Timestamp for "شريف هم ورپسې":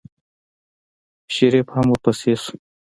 1.35-2.33